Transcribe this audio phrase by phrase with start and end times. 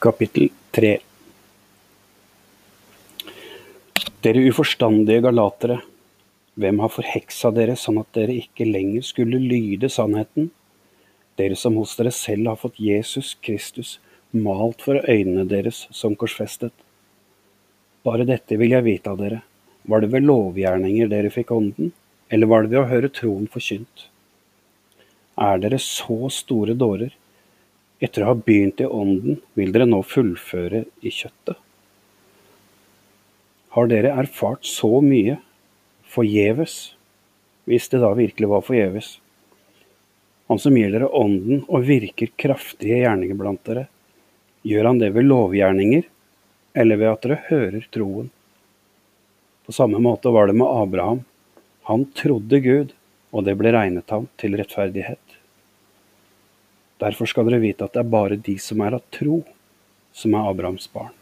[0.00, 0.98] Kapittel 3
[4.24, 5.76] Dere uforstandige galatere,
[6.56, 10.48] hvem har forheksa dere sånn at dere ikke lenger skulle lyde sannheten?
[11.36, 13.98] Dere som hos dere selv har fått Jesus Kristus
[14.32, 16.72] malt for øynene deres som korsfestet.
[18.00, 19.44] Bare dette vil jeg vite av dere.
[19.84, 21.92] Var det ved lovgjerninger dere fikk ånden,
[22.32, 24.08] eller var det ved å høre troen forkynt?
[25.36, 27.19] Er dere så store dårer?
[28.00, 31.58] Etter å ha begynt i ånden, vil dere nå fullføre i kjøttet?
[33.76, 35.36] Har dere erfart så mye
[36.10, 36.94] forgjeves,
[37.68, 39.12] hvis det da virkelig var forgjeves?
[40.50, 43.84] Han som gir dere ånden og virker kraftige gjerninger blant dere,
[44.66, 46.08] gjør han det ved lovgjerninger,
[46.80, 48.32] eller ved at dere hører troen?
[49.66, 51.20] På samme måte var det med Abraham.
[51.86, 52.96] Han trodde Gud,
[53.30, 55.29] og det ble regnet ham til rettferdighet.
[57.00, 59.40] Derfor skal dere vite at det er bare de som er av tro,
[60.12, 61.14] som er Abrahams barn.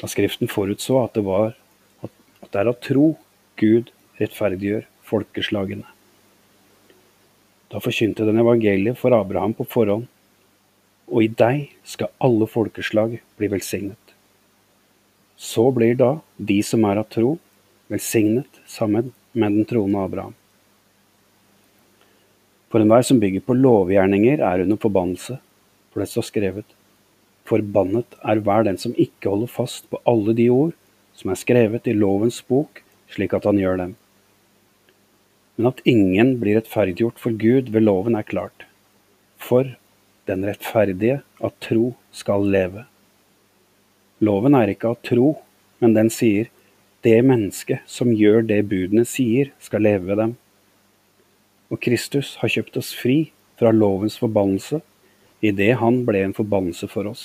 [0.00, 1.54] Da Skriften forutså at det, var,
[2.02, 3.12] at det er av tro
[3.60, 5.86] Gud rettferdiggjør folkeslagene.
[7.70, 10.06] Da forkynte den evangeliet for Abraham på forhånd,
[11.06, 14.14] og i deg skal alle folkeslag bli velsignet.
[15.36, 17.36] Så blir da de som er av tro,
[17.92, 20.34] velsignet sammen med den troende Abraham.
[22.76, 25.38] For enhver som bygger på lovgjerninger, er under forbannelse,
[25.88, 26.74] for det står skrevet.
[27.48, 30.74] Forbannet er hver den som ikke holder fast på alle de ord
[31.16, 33.96] som er skrevet i lovens bok, slik at han gjør dem.
[35.56, 38.68] Men at ingen blir rettferdiggjort for Gud ved loven, er klart.
[39.40, 39.72] For
[40.28, 42.84] den rettferdige av tro skal leve.
[44.20, 45.38] Loven er ikke av tro,
[45.80, 46.52] men den sier
[47.08, 50.42] det mennesket som gjør det budene sier, skal leve ved dem.
[51.70, 54.82] Og Kristus har kjøpt oss fri fra lovens forbannelse
[55.44, 57.24] idet han ble en forbannelse for oss.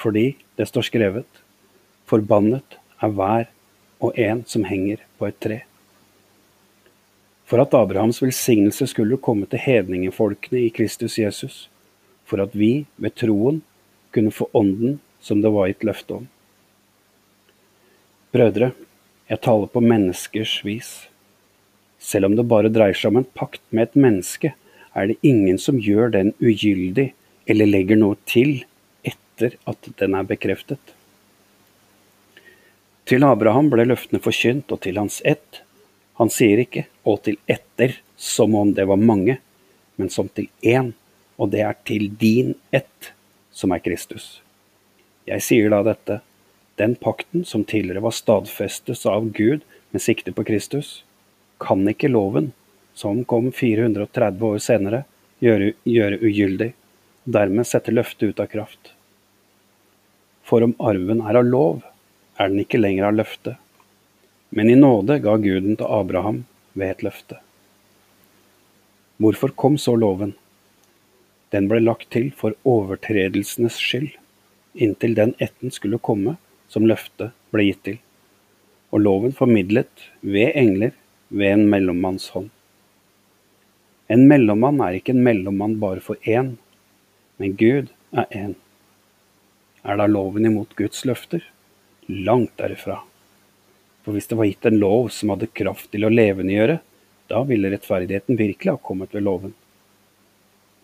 [0.00, 1.28] Fordi det står skrevet,
[2.08, 3.50] forbannet er hver
[4.02, 5.60] og en som henger på et tre.
[7.46, 11.68] For at Abrahams velsignelse skulle komme til hedningefolkene i Kristus Jesus,
[12.24, 13.60] for at vi ved troen
[14.14, 16.28] kunne få ånden som det var gitt løfte om.
[18.32, 18.72] Brødre,
[19.28, 20.90] jeg taler på menneskers vis.
[22.02, 24.54] Selv om det bare dreier seg om en pakt med et menneske,
[24.92, 27.12] er det ingen som gjør den ugyldig
[27.48, 28.64] eller legger noe til
[29.06, 30.80] etter at den er bekreftet.
[33.08, 35.62] Til Abraham ble løftene forkynt, og til hans ett.
[36.20, 39.38] Han sier ikke 'og til etter', som om det var mange,
[39.96, 40.92] men som til én,
[41.38, 43.12] og det er til din ett,
[43.50, 44.40] som er Kristus.
[45.26, 46.20] Jeg sier da dette,
[46.78, 51.04] den pakten som tidligere var stadfestet av Gud med sikte på Kristus,
[51.62, 52.50] kan ikke loven,
[52.94, 55.04] som kom 430 år senere,
[55.42, 56.72] gjøre, gjøre ugyldig,
[57.24, 58.92] og dermed sette løftet ut av kraft.
[60.42, 61.82] For om arven er av lov,
[62.36, 63.56] er den ikke lenger av løfte,
[64.52, 66.42] men i nåde ga Guden til Abraham
[66.76, 67.38] ved et løfte.
[69.22, 70.34] Hvorfor kom så loven?
[71.54, 74.10] Den ble lagt til for overtredelsenes skyld,
[74.74, 76.38] inntil den etten skulle komme
[76.72, 77.98] som løftet ble gitt til,
[78.92, 80.96] og loven formidlet ved engler
[81.32, 82.50] ved en mellommanns hånd.
[84.12, 86.56] En mellommann er ikke en mellommann bare for én,
[87.40, 88.54] men Gud er én.
[89.82, 91.40] Er da loven imot Guds løfter?
[92.06, 93.00] Langt derifra.
[94.04, 96.80] For hvis det var gitt en lov som hadde kraft til å levendegjøre,
[97.32, 99.54] da ville rettferdigheten virkelig ha kommet ved loven.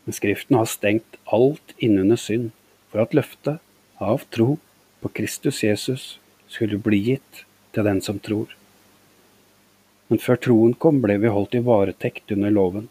[0.07, 2.55] Men Skriften har stengt alt innunder synd
[2.89, 3.61] for at løftet
[4.01, 4.57] av tro
[5.03, 6.07] på Kristus Jesus
[6.49, 7.45] skulle bli gitt
[7.77, 8.49] til den som tror.
[10.09, 12.89] Men før troen kom, ble vi holdt i varetekt under loven,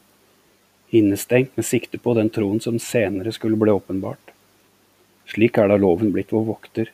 [0.94, 4.34] innestengt med sikte på den troen som senere skulle bli åpenbart.
[5.28, 6.92] Slik er da loven blitt vår vokter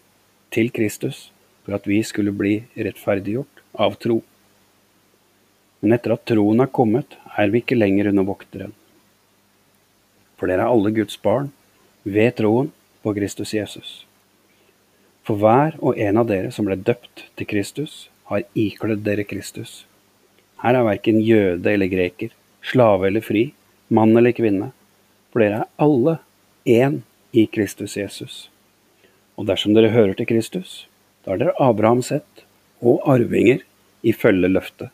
[0.55, 1.27] til Kristus,
[1.65, 4.21] for at vi skulle bli rettferdiggjort av tro.
[5.83, 8.73] Men etter at troen er kommet, er vi ikke lenger under vokteren.
[10.39, 11.51] For dere er alle Guds barn
[12.03, 12.71] ved troen
[13.03, 13.91] på Kristus Jesus.
[15.23, 19.83] For hver og en av dere som ble døpt til Kristus, har ikledd dere Kristus.
[20.63, 22.31] Her er verken jøde eller greker,
[22.63, 23.49] slave eller fri,
[23.91, 24.71] mann eller kvinne,
[25.31, 26.17] for dere er alle
[26.63, 27.01] én
[27.35, 28.47] i Kristus Jesus.
[29.35, 30.85] Og dersom dere hører til Kristus,
[31.25, 32.45] da er dere Abrahams ett
[32.79, 33.63] og arvinger
[34.03, 34.91] i følge løftet.